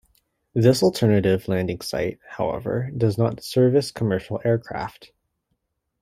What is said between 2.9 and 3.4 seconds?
does